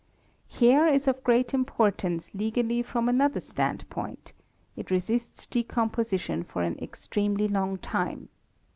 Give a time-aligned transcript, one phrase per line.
[0.31, 4.33] | Hair is of great importance legally from another stand point,
[4.75, 8.29] it resists decomposition for an extremely long time.